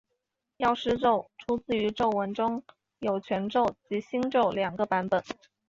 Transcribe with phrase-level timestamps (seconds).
[0.57, 2.33] 药师咒出自于咒文
[2.97, 5.23] 有全咒及心咒两个版本。